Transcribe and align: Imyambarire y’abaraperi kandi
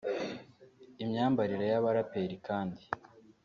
Imyambarire 1.03 1.65
y’abaraperi 1.71 2.35
kandi 2.47 2.81